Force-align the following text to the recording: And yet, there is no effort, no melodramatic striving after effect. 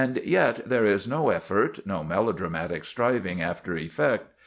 And 0.03 0.17
yet, 0.25 0.67
there 0.67 0.83
is 0.83 1.07
no 1.07 1.29
effort, 1.29 1.85
no 1.85 2.03
melodramatic 2.03 2.85
striving 2.85 3.39
after 3.39 3.77
effect. 3.77 4.33